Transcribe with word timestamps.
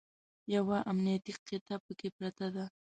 یوه 0.55 0.77
امنیتي 0.91 1.33
قطعه 1.47 1.77
پکې 1.85 2.09
پرته 2.17 2.47
ده. 2.55 2.65